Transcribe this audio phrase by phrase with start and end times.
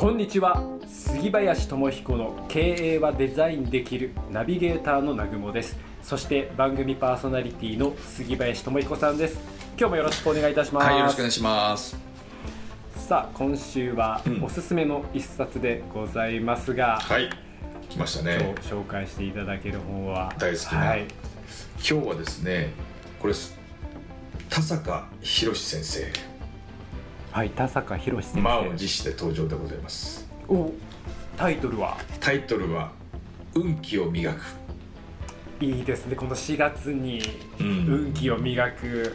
[0.00, 0.64] こんにちは。
[0.88, 5.76] 杉林智彦の経営はデザインできるナビゲーターの南雲です。
[6.02, 9.38] そして番組パーソナリティの杉林智彦さんです。
[9.78, 10.86] 今日もよろしくお願いいたします。
[10.86, 11.98] はいよろしくお願いします。
[12.96, 14.42] さあ今週はうん。
[14.42, 17.28] おすすめの一冊でございますが、はい。
[17.90, 20.32] 来ました今ね日紹介していただける本は。
[20.38, 20.78] 大好きな。
[20.78, 21.00] はい、
[21.76, 22.72] 今日はですね
[23.20, 23.34] これ
[24.48, 26.29] 田坂宏先生
[27.32, 30.28] はい、田坂宏先生、満を持して登場でございます。
[30.48, 30.72] お
[31.36, 31.96] タイトルは？
[32.18, 32.90] タイトルは
[33.54, 34.40] 運気を磨く。
[35.60, 37.22] いいですねこの4月に
[37.60, 37.86] うん。
[37.86, 39.14] 運気を磨く。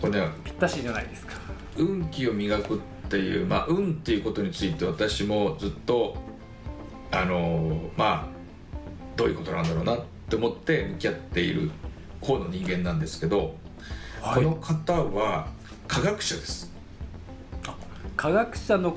[0.00, 1.34] これねぴったしじゃないですか。
[1.76, 6.16] 運気を磨くっていうまあ運っていうことについて私もずっと
[7.12, 8.28] あのまあ
[9.16, 11.70] どういうことなんだろうなって思って向き合っている
[12.20, 13.54] 方の人間なんですけど、
[14.20, 14.34] はい。
[14.34, 15.46] この方は
[15.86, 16.76] 科学者です
[18.18, 18.96] 科学者の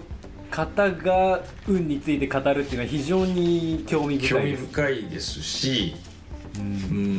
[0.50, 5.96] 方が運について語るっていうのは非常に興味興味深いです、深いですし、
[6.58, 6.64] うん。
[6.64, 6.68] う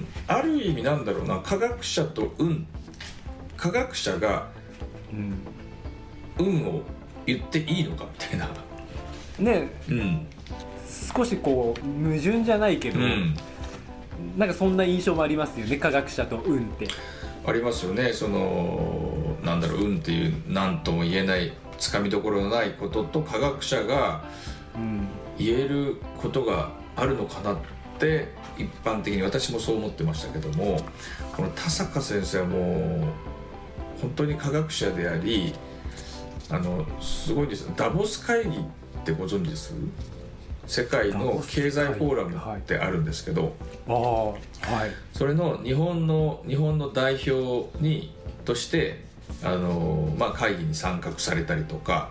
[0.01, 2.67] ん、ある意味なんだろうな科学者と運。
[3.57, 4.49] 科学者が
[5.13, 5.39] うん。
[6.39, 6.83] 運を
[7.25, 8.51] 言っていいのかみたいな、
[9.39, 9.69] ね。
[9.89, 10.27] うん。
[11.17, 13.37] 少しこう矛盾じゃないけど、うん、
[14.37, 16.89] なんかそんな印象もありますよね科学者と運って。
[17.47, 18.13] ありますよね。
[18.13, 24.25] そのなんだろう運っていう何とも言えないつかみどころのないことと科学者が
[24.75, 25.09] うん。
[25.39, 27.57] 言えることがあるのかなっ
[27.99, 28.29] て
[28.59, 30.79] 一般的に私もそう思ってましたけども
[31.35, 32.59] この田坂先生はも
[33.99, 35.55] う本当に科学者であり
[36.51, 37.67] あのすごいです。
[37.75, 38.61] ダボス会議っ
[39.05, 39.75] てご存知です？
[40.67, 43.55] 世界の経済フォーラムってあるんですけど、
[43.89, 43.97] ああ
[44.77, 44.91] はい。
[45.15, 49.03] それの日本の日本の代表にとして
[49.45, 52.11] あの、まあ、会議に参画されたりとか、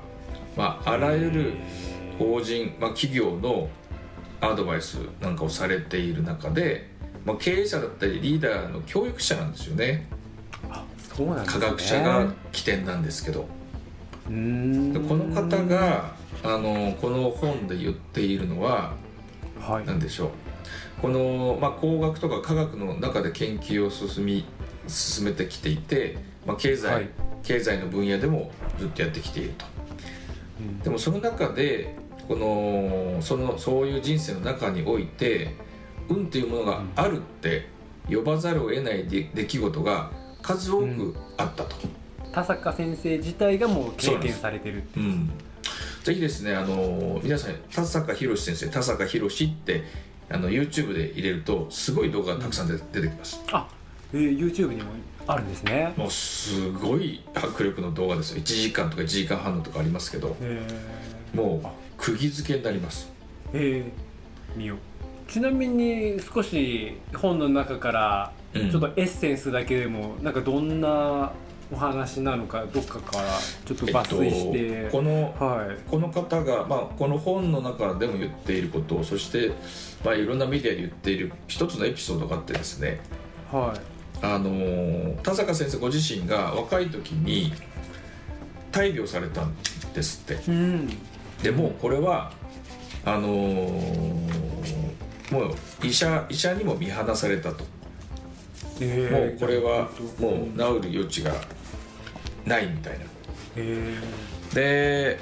[0.55, 1.53] まあ、あらゆる
[2.19, 3.69] 法人、まあ、企業の
[4.41, 6.89] アドバイスなんかをされている中で、
[7.25, 10.07] まあ、経営者だったりリーダーの教育者なんですよね。
[10.69, 13.47] あそうなんです科ね学者が起点なんですけど。
[14.23, 18.93] この方があのこの本で言っているのは
[19.59, 19.85] はい。
[19.85, 20.29] なんでしょう。
[21.01, 24.45] この、まあ、工学とか科学の中で研究を進み
[24.87, 27.09] 進めてきていて、まあ、経済、はい。
[27.43, 29.65] 経済の分野でもずっとやってきていると。
[30.83, 31.95] でもその中で
[32.27, 35.55] このそのそういう人生の中において
[36.07, 37.67] 運というものがあるって
[38.09, 41.75] 呼ばざるを得ない出出来事が数多くあったと、
[42.31, 44.99] 田坂先生自体がもう経験されてるう。
[44.99, 45.31] ん、
[46.03, 49.83] ぜひですねあの皆さん田坂宏先生田坂宏って
[50.29, 53.67] あの YouTube で入れるとすごい動画がたくさん出出てきます、あ、
[54.13, 54.91] えー、YouTube にも
[55.27, 55.93] あるんですね。
[55.95, 58.41] もうすごい迫力の動画ですよ。
[58.41, 60.67] 1時間とか1時間半のとかありますけどえ
[61.33, 61.67] もう
[61.97, 63.11] 釘付けになります。
[63.53, 64.77] ー、えー、見よう。
[65.31, 68.71] ちなみに少し本の中からうん。
[68.71, 71.31] ちょっとエッセンスだけでも、なんかどんな
[71.71, 73.23] お話なのかどっかから
[73.65, 75.89] ちょっと抜粋して、えっとこのはい。
[75.89, 79.51] この方が、まあ、この本の中でも言っていることそして、
[80.03, 82.99] まあ、いろんなメディアで言っている一つのエピソードがあってですね。
[83.51, 83.73] は
[84.21, 87.53] あのー田坂先生ご自身が若い時に
[88.71, 89.53] 大病されたん
[89.93, 90.49] ですって。
[90.49, 90.89] いうん。
[91.43, 92.31] でもうこれは
[93.05, 94.41] あのー
[95.31, 97.63] もう医者医者にも見放されたと。
[98.79, 99.89] えもうこれは
[100.19, 101.31] もう治る余地が
[102.45, 103.05] ないみたいな。
[103.55, 103.97] え
[104.53, 105.19] で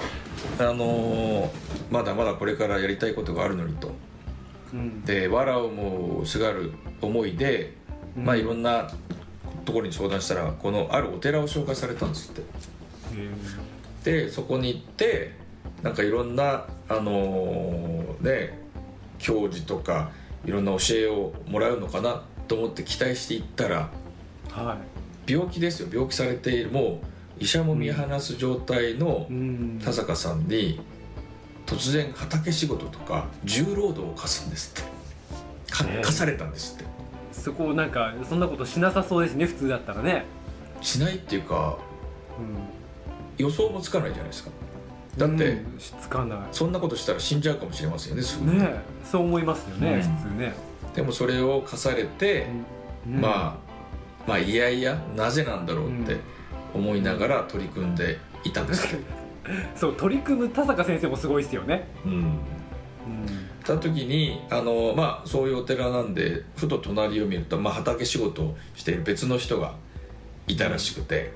[0.59, 1.49] あのー
[1.91, 3.87] まだまだこれからやりたいことがあるのにと。
[3.87, 3.91] ー
[4.73, 5.01] うん。
[5.03, 6.71] で藁をもうすがる
[7.01, 7.73] 思いで、
[8.23, 8.89] まあうんいろんな
[9.65, 12.41] ところに相談したらこのあるお寺を紹介されたんですって。
[13.15, 15.33] えでそこに行って
[15.83, 18.59] なんかいろんなあのーね
[19.17, 20.11] 教授とか
[20.45, 24.77] いろんな教えをもらうのかなと思って期待していったらーは
[25.27, 25.89] 病気ですよ。
[25.91, 27.01] 病気されているも
[27.39, 29.27] う医者も見放す状態の
[29.83, 30.79] 田坂さんに
[31.65, 34.99] 突然畑仕事とか重労働を課すんですって。
[36.01, 36.85] 課されたんですって
[37.39, 40.25] そこなんかそんなことしなさそうですね普通だったらね、
[40.81, 41.77] しないっていうか
[42.39, 44.51] うん、予想もつかないじゃないですか。
[45.17, 48.51] だって、うんつかなそんなことしたら死んじゃうかもしれませんよねすぐ。
[48.51, 50.01] いねそう思いますよね、うん。
[50.01, 50.53] 普通ね、
[50.95, 52.47] でもそれを課されて、
[53.05, 53.21] うん。
[53.21, 53.69] まあ
[54.27, 56.17] まあいやいやなぜなんだろうって
[56.73, 59.03] 思いながら取り組んでいたんですけど、
[59.75, 62.39] そう取り組む田坂先生もすごいですよね、うん、うん
[63.63, 69.75] た時にあの、まあ、そういうお寺なんでふと隣を見ると、まあ、畑仕事をしている別の人が
[70.47, 71.31] いたらしくて。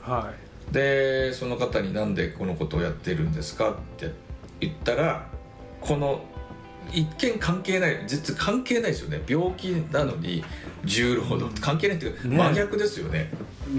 [0.00, 0.32] は
[0.72, 4.10] でその方に「なんでこのことをやってるんですか?」って
[4.60, 5.28] 言ったら
[5.80, 6.24] この
[6.92, 9.22] 一見関係ない実は関係ないですよね。
[9.26, 10.42] 病気なのに
[10.84, 11.60] 重労働。
[11.60, 12.36] 関係ないっていうか、ね。
[12.36, 13.30] 真逆ですよね。
[13.68, 13.78] うん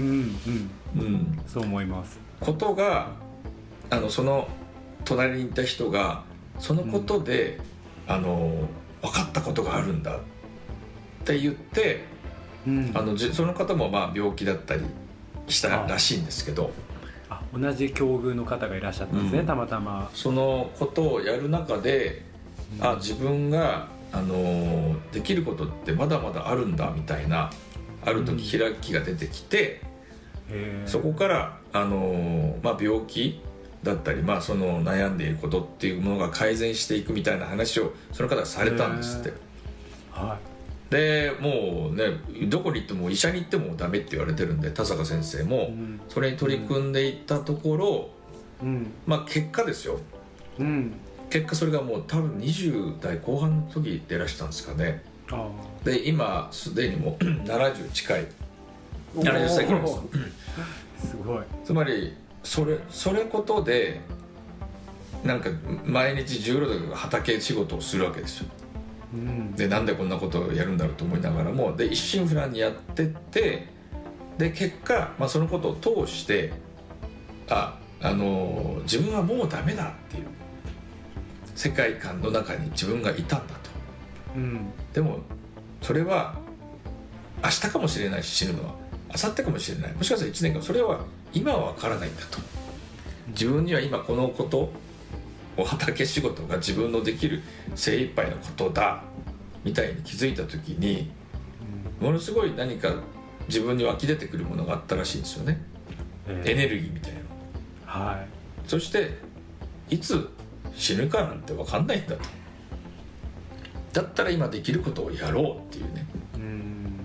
[0.50, 0.70] ん。
[0.96, 2.18] うん、そう思います。
[2.40, 3.12] ことが
[3.90, 4.48] あのその
[5.04, 6.24] 隣にいた人が
[6.58, 7.60] そのことで、
[8.06, 8.68] あの
[9.02, 10.18] 分かったことがあるんだっ
[11.24, 12.04] て言って
[12.66, 12.92] うん。
[12.94, 14.84] あのじその方もまあ病気だったり
[15.48, 16.72] したらしいんですけど。
[17.30, 19.46] あ同じ境遇の方がいらっしゃったんですね、うん。
[19.46, 20.10] たまたま。
[20.14, 22.22] そのことをやる中で、
[22.80, 27.50] あ自分があのできることってまだまだあるんだみたいな
[28.04, 29.80] ある時開きが出てきて、
[30.86, 33.40] そこからあの、まあ、病気
[33.84, 39.28] だったり、まあ、その悩んでいることっていうものが改善していくみたいな話をその方がされたんですって。
[39.28, 39.32] へ
[40.10, 40.38] は
[40.90, 46.00] でもうねどこに行っても医者に行ってもダメって言われてるんで田坂先生い、もうん。
[46.08, 48.10] それに取り組んでいったところ、
[48.62, 48.92] うん。
[49.06, 49.98] まあ結果ですよ。
[50.58, 50.92] うん。
[51.30, 55.02] 結果それがもう多分20代後半の時でいらしたんですかね。
[55.32, 55.48] あ
[55.84, 58.26] で今すでにもう 70近い。
[59.16, 59.22] ー。
[59.22, 61.08] 70歳ぐらいです。
[61.08, 61.42] すごい。
[61.64, 62.14] つまり
[62.44, 64.00] それそれことで
[65.24, 65.48] なんか
[65.84, 68.46] 毎日重労働が畑仕事をするわけですよ。
[69.14, 69.52] うん。
[69.52, 73.66] でなんでこんなことをやるんだろうと思いながらもで一心不乱にやってって
[74.36, 76.52] で結果、まあ、そのことを通して
[77.48, 80.24] ああの自分はもうダメだっていう
[81.54, 83.70] 世界観の中に自分がいたんだと。
[84.36, 84.72] うん。
[84.92, 85.20] でも
[85.80, 86.34] それは
[87.42, 88.83] 明日かもしれないし死ぬのは
[89.14, 89.92] 明後日かもしれない。
[89.92, 92.38] もしかしたら1年間それは今は分からないんだと。
[93.28, 94.72] 自分には今このこと
[95.56, 97.42] を畑仕事が自分のできる
[97.74, 99.02] 精一杯のことだ
[99.62, 101.10] みたいに気づいた時に
[102.00, 102.92] ものすごい何か
[103.46, 105.62] 自分に湧き出てくるものがあったらしいんですよね。
[106.26, 106.50] えー。
[106.52, 107.20] エネルギーみたいな。
[107.86, 108.26] はい。
[108.66, 109.18] そして
[109.90, 110.28] いつ
[110.74, 112.22] 死ぬかなんて分かんないんだと。
[113.92, 116.06] だったら今できることをやろうっていうね。
[116.34, 117.00] うん。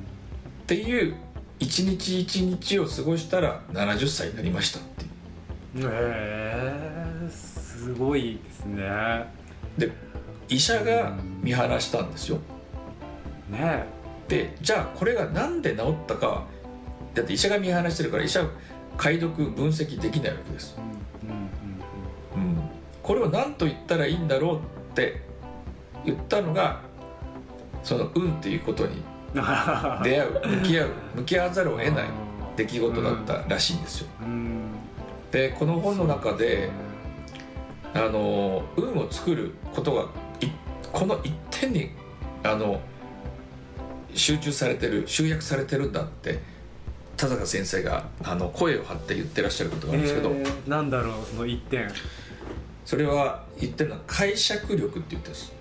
[0.63, 1.15] っていう
[1.59, 5.03] 一日一日を過ごしたら70歳になりましたって。
[5.79, 5.91] いうへ
[7.25, 8.89] えすごいですね。
[9.77, 9.91] で
[10.47, 12.39] 医者が見放したんですよ。
[13.49, 13.85] ね
[14.27, 16.27] でじゃあこれがなんで治ったか。
[16.27, 16.59] は
[17.13, 18.49] だって医者が見放してるから医者は
[18.97, 20.77] 解読分析できないわけです、
[21.23, 22.69] うんうんうん、
[23.01, 24.59] これを何と言ったらいいんだろうっ
[24.93, 25.21] て
[26.05, 26.81] 言ったのが
[27.83, 29.01] その運っていうことに
[30.03, 32.05] 出会う向き合う向き合わざるを得ない
[32.55, 34.07] 出来事だったらしいんですよ。
[34.21, 34.61] うん。
[35.31, 36.69] でこの本の中で
[37.93, 40.03] あの運を作ることが
[40.41, 40.51] い
[40.91, 41.91] この一点に
[42.43, 42.81] あの
[44.13, 46.39] 集中されてる集約されてるんだって
[47.15, 51.89] 田坂先生があの声を張って言ってらっしゃることがあるんですけど、えーなんだろうその一点。
[52.85, 55.53] それは言ってるのは解釈力って言ってるんです。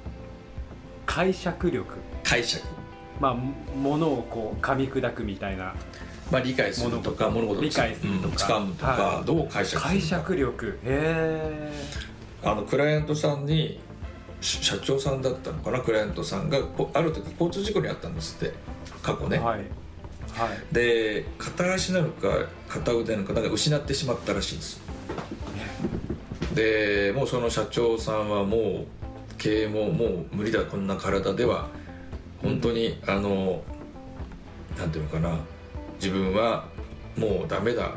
[1.04, 1.96] 解釈力。
[2.22, 2.64] 解釈
[3.20, 5.74] まあもものをこう噛み砕くみたいな
[6.30, 7.60] まあ理解するとか物事。
[7.60, 8.56] を理解するとか。
[8.56, 9.24] うん掴むとか、はい。
[9.24, 9.88] どう解釈するか。
[9.88, 10.78] 解釈力。
[10.84, 11.72] へ
[12.44, 13.80] あのクライアントさんに
[14.40, 15.80] し社長さんだったのかな？
[15.80, 18.54] クライアントさんがこある時交通事故に遭ったんですって。
[19.02, 19.58] 過去ね、えはい。
[19.58, 19.68] はい。
[20.72, 24.80] で片足なのか片腕なのかなんか失ってしまったらしいんです。
[26.54, 28.86] でもうその社長さんはもう
[29.38, 30.62] 経営ももう無理だ。
[30.64, 31.68] こんな体では
[32.42, 33.62] 本当に、あの
[34.76, 35.38] なんていうのかな。
[36.00, 36.68] 自分は
[37.16, 37.90] もうダメだ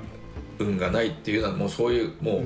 [0.58, 2.44] 運がないっていうのはもうそういうも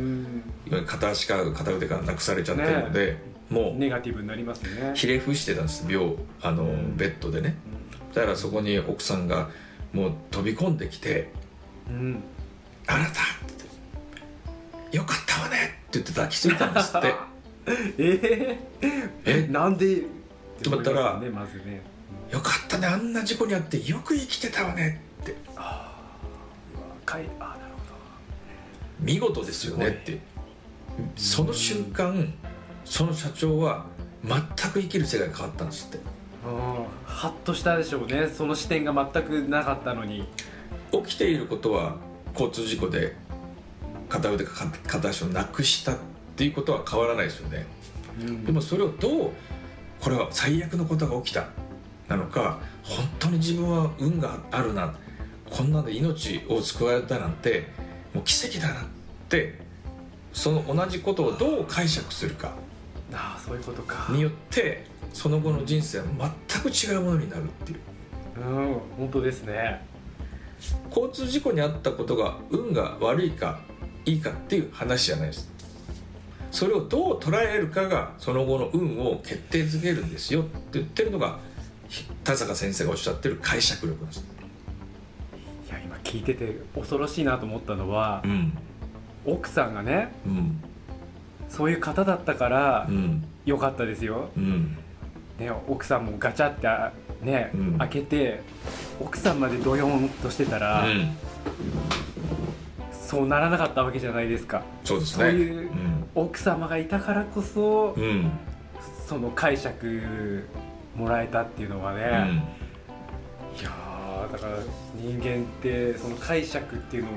[0.72, 3.18] う、片足から片腕からなくされちゃってるので、
[3.50, 4.92] もうネガティブになりますね。
[4.96, 6.98] ひれ伏してたんです病あの、ん。
[6.98, 7.56] ベッドでね。
[8.14, 9.50] だからそこに奥さんが
[9.94, 11.30] もう飛び込んできて
[11.90, 12.24] うん
[12.88, 13.14] 「あなた!」っ
[14.92, 15.56] て「よかったわね!」
[15.88, 17.14] って言って抱きついたんですって。
[17.98, 18.58] え
[19.26, 19.32] え？
[19.50, 20.04] ー、なんで
[20.64, 21.20] と思ったら。
[21.20, 21.82] ねまずね
[22.32, 25.36] 「よかったねあんな事故にあってよく生きてたわね」って。
[27.06, 27.60] かいあなる
[29.00, 30.20] 「見事ですよね」って。
[31.16, 32.34] その瞬間
[32.86, 33.86] その社長は
[34.24, 36.00] 全く生きる世界が変わったんですって。
[36.44, 38.28] ほどうんハッとしたでしょうね。
[38.28, 40.28] その視点が全くなかったのに。
[40.92, 41.98] 起きていることは
[42.34, 43.16] 交通事故で
[44.10, 45.98] 片腕か片足をなくしたっ
[46.36, 47.66] ていうことは変わらないですよね。
[48.22, 48.46] うん。
[48.46, 49.32] でもそれをどう
[50.06, 51.48] これは最悪のことが起きた
[52.08, 54.94] なのか本当に自分は運があるな
[55.50, 57.66] こんなで命を救われたなんて
[58.14, 58.84] もう奇跡だなっ
[59.30, 59.60] て
[60.32, 62.54] その同じことをどう解釈するか
[63.12, 64.06] ああそういうことか。
[64.12, 66.06] によってその後の人生は
[66.50, 67.80] 全く違うものになるっていう。
[68.48, 69.84] うん本当ですね。
[70.90, 73.60] 交通事故に遭ったことが運が悪いか
[74.06, 75.55] いいかっていう話じゃないです
[76.56, 81.38] それをどう捉えるかがその後の運を決定づけるんですよって言ってるのが
[82.24, 84.26] 田坂先生がおっしゃってる解釈力なんです。
[85.70, 88.58] いや今聞いてて恐ろしいなと思ったのは、うん。
[89.26, 90.64] 奥さんがねうん。
[91.50, 93.26] そういう方だったからうん。
[93.46, 94.78] 良かったですよ、うん。
[95.38, 96.70] ね、奥さんもガチャって
[97.26, 97.78] ね、うん。
[97.80, 98.40] 開けて
[99.02, 101.18] 奥さんまでドヨンとしてたら、うん。
[102.94, 104.64] そうならなかったわけじゃないですか。
[104.86, 105.26] そうですね。
[105.26, 105.70] そういう
[106.16, 108.04] 奥様がいたからこそ、うん。
[108.04, 108.32] うん
[109.08, 110.48] その解釈
[110.96, 113.60] もらえたっていうのはね、うん。
[113.60, 114.58] いやーだから
[114.96, 117.10] 人間ってその解釈っていうの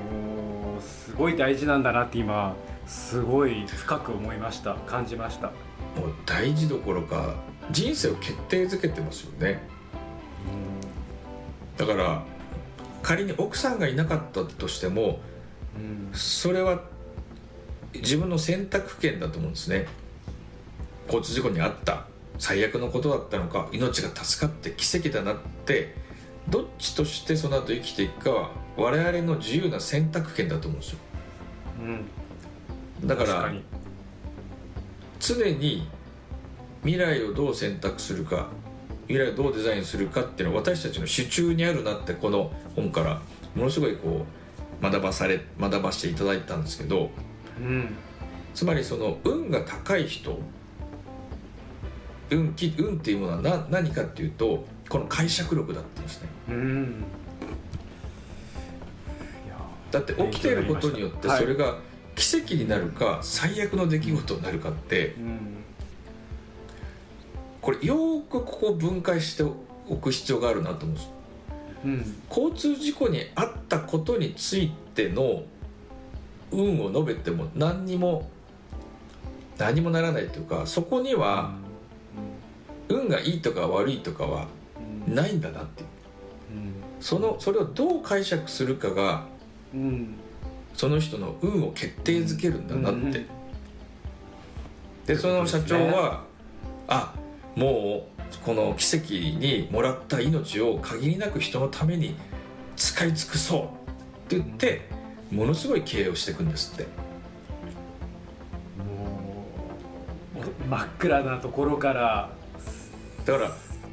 [0.77, 4.75] をすごい大事なんだなって今すごい深く思いました。
[4.75, 5.47] 感じました。
[5.47, 7.33] もう大事どころか
[7.71, 9.59] 人生を決定づけてますよね。
[11.77, 12.23] だから
[13.01, 15.19] 仮に奥さんがいなかったとしても
[15.75, 16.09] うん。
[16.13, 16.81] それは
[17.93, 19.87] 自分の選択権だと思うんですね。
[21.07, 22.05] 交通事故に遭った
[22.37, 25.95] 最悪のことだったのか命が助かって奇跡だなって
[26.47, 30.99] どっちとしてその後生きていくかは我々の自由な選択権だと思うんですよ。
[33.01, 33.07] うん。
[33.07, 33.51] だから
[35.19, 35.87] 常に
[36.83, 38.47] 未来をどう選択するか
[39.07, 43.21] 未来をどうデザインするかっていうのは私たちの手中にあるなってこの本から
[43.55, 44.25] ものすごいこ
[44.81, 47.09] う学ばされ学ばせていただいたんですけど
[47.59, 47.95] うん。
[48.53, 50.39] つまりその運が高い人
[52.31, 56.29] 運気運っていうものはな何かっていうとこの解釈力だって言うんですね。
[56.49, 56.51] う
[59.91, 61.41] だって起きていることによってはい。
[61.41, 61.77] それが
[62.15, 65.39] 奇跡になるか最悪の出来事になるかってうん。
[67.61, 71.09] これよーくここを分解しておく必要があるなと思うんです。
[71.85, 72.21] うん。
[72.29, 75.43] 交通事故に遭ったことについての
[76.51, 78.29] 運を述べても何にも
[79.57, 81.53] 何もならないというかそこには
[82.87, 84.47] 運がいいとか悪いとかは
[85.07, 85.87] うんないんだなっていう。
[86.51, 89.25] うんそのそれをどう解釈するかが
[89.73, 90.15] うん
[90.73, 93.25] その人の運を決定づけるんだなって、うんうん
[95.09, 96.23] でその社長は、
[96.87, 97.15] あ
[97.55, 102.15] もうこの奇跡にもらった命を限りなく人のために
[102.75, 103.65] 使い尽くそうっ
[104.27, 104.81] て言って
[105.31, 106.83] ものすごい経営をしていくんですって。
[106.83, 106.89] も
[110.65, 112.29] う真っ暗なところから。
[113.25, 113.49] だから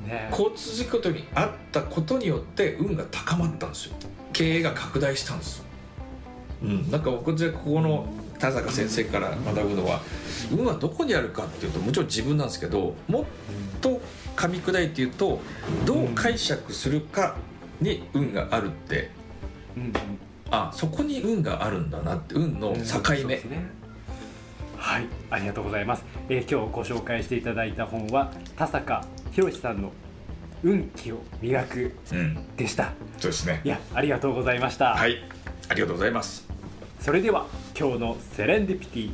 [0.07, 0.29] ね。
[0.31, 3.97] 交通事故に遭ったことによって運が高まったんですよ。
[4.37, 5.65] 経営が拡大したんです
[6.63, 8.07] うん、なんか僕じゃここの
[8.39, 10.01] 田坂先生から学ぶのは
[10.51, 13.25] 運はどこにあるかっていうともちろん自分なんですけどもっ
[13.81, 14.01] と
[14.37, 15.41] 噛み砕いて言うと
[15.87, 17.37] どう解釈するか
[17.81, 19.11] に運があるって
[20.51, 23.67] あそこに運があるんだなって運の境そうで目すね。
[24.77, 29.91] はいありがとうございます、えー今日ご紹介していただいた本は田坂宏さんの
[30.63, 32.57] 運気を磨くうん。
[32.57, 32.93] でした。
[33.19, 33.61] そうですね。
[33.65, 35.23] いやありがとうございました、はい
[35.69, 36.47] ありがとうございます。
[37.01, 37.47] それでは
[37.79, 39.11] 今日のセレンディピティ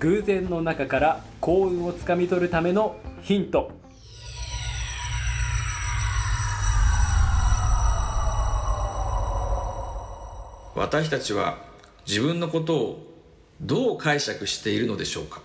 [0.00, 3.70] 偶然の中から幸運をつかみ取るためのヒント
[10.80, 11.58] 私たちは
[12.08, 13.06] 自分のことを
[13.60, 15.42] どう解釈しているのでしょうか？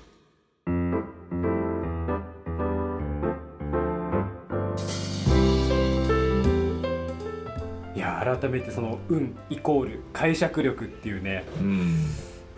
[7.94, 11.96] いや改めてその運イコール解釈力っていうねうん。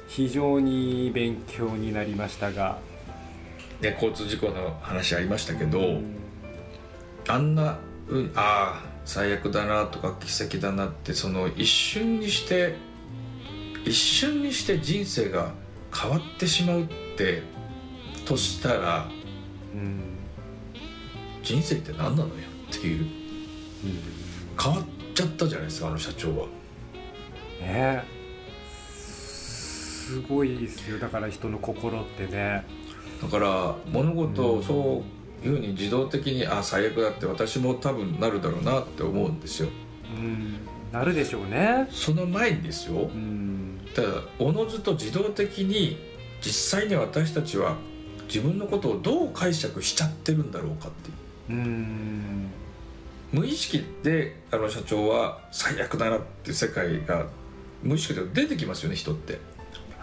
[0.07, 2.77] 非常に勉強になりましたが。
[3.81, 5.99] ね交通事故の話ありましたけど、
[7.27, 12.75] あんなうんああ最悪だなとか奇跡だなってその一瞬にして
[13.85, 15.53] 一瞬にして人生が
[15.95, 16.87] 変わってしまうっ
[17.17, 17.41] て
[18.25, 19.07] としたら
[19.73, 20.17] うん
[21.41, 22.33] 人生って何なのよ
[22.69, 23.07] っていう。
[24.61, 24.83] 変わっ
[25.13, 26.47] ちゃったじゃないですかあの社長は。
[27.61, 28.03] ね。
[28.93, 30.99] すごいですよ。
[30.99, 32.65] だから人の心ってね。
[33.21, 39.69] だから物事をそういうふうに自動的にあ最悪だって私も多分なるだろうなって思うんですよ。
[40.15, 40.59] うん
[40.91, 41.87] なるでしょうね。
[41.91, 43.01] その前にですよ。
[43.01, 43.81] うん。
[43.93, 44.07] ただ
[44.39, 45.97] おのずと自動的に
[46.41, 47.75] 実際に私たちは
[48.27, 51.59] 自分のことをどう解釈しちゃってるんだろうかっていう。
[51.59, 52.47] うん。
[53.31, 57.27] 無意識であの社長は最悪だなっていう世界が
[57.83, 59.39] 無意識で出てきますよね人って。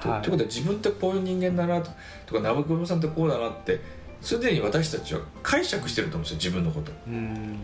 [0.01, 0.23] とはい。
[0.23, 1.91] ということは自分ってこういう人間だなと
[2.27, 3.81] とかナブクボさんってこうだなって
[4.25, 6.91] すでに私たちは解釈してると思うんですよ自分のこと。
[7.07, 7.59] うん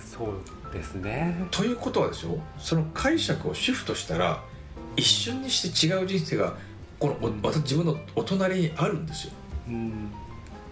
[0.00, 1.46] そうですね。
[1.50, 4.42] ということはですよその解釈をシフトしたら
[4.96, 6.54] 一瞬にして違う人生が
[6.98, 9.32] このお私自分のお隣にあるんですよ。
[9.68, 10.10] うん。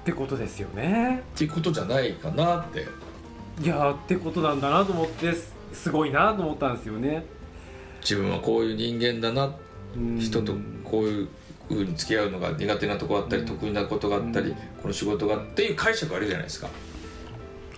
[0.00, 1.22] ってことですよね。
[1.34, 2.86] っていうことじゃないかなって。
[3.60, 7.26] いやーってことなんだなと思ってすすごいなと思ったんですよね。
[8.00, 9.54] 自分はこういう人間だな。
[9.96, 11.28] うん人とこういう
[11.74, 13.48] ふうに付き合うのが苦手なとこあったり、うん。
[13.48, 14.54] 得意なことがあったり、うん。
[14.80, 16.68] この仕事がっていう解釈あるじゃないですか。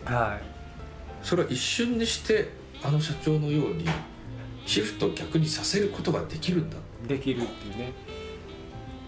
[0.04, 0.38] は
[1.22, 2.50] それは一瞬にして
[2.82, 3.86] あの社長のように
[4.66, 6.76] シフトを逆にさせることができるんだ。
[7.04, 7.92] いできるっていうね。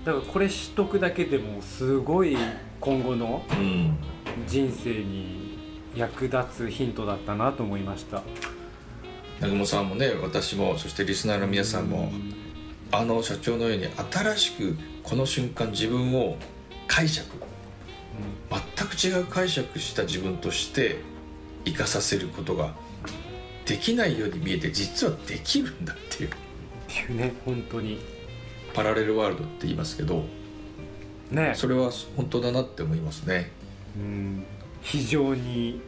[0.04, 2.36] だからこれ知っとくだけでもすごい
[2.80, 3.96] 今後のうん。
[4.46, 5.58] 人生に
[5.94, 8.22] 役立つヒントだったなと思いました。
[9.36, 12.12] 南雲さんもね私もそしてリスナーの皆さんも
[12.92, 16.36] あの社長のように新しくこの瞬間自分を
[16.86, 17.40] 解釈
[18.50, 20.98] 全く違う解釈した自分として
[21.64, 22.74] 生かさせることが
[23.64, 26.30] できないように見えて実はできるんだっていう。
[26.30, 26.32] っ
[26.88, 28.00] ていうね本当に。
[28.72, 30.24] パラレルワールドって言いますけど
[31.30, 31.54] ね。
[31.56, 33.50] それは本当だなって思いますね。
[33.96, 34.44] うん。
[34.82, 35.80] 非常に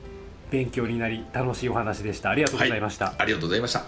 [0.50, 2.30] 勉強になり楽しいお話でした。
[2.30, 3.84] ありがとうございました、ありがとうございました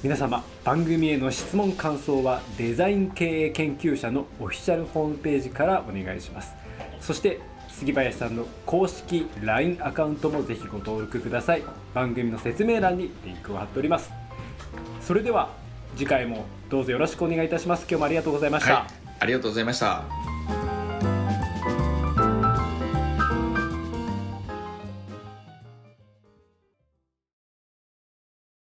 [0.00, 6.54] 皆様番組への質問感想はデザイン経営研究者のオフィシャルホームページからお願いします。
[7.00, 11.64] そして杉林さんの公式 LINE アカウントもぜひご登録ください。
[11.94, 14.12] 番組の説明欄にリンクを貼っております。
[15.00, 15.50] それでは
[15.96, 17.80] 次回もどうぞよろしくお願いいたします。
[17.88, 20.04] 今日もありがとうございました、はいありがとうございました。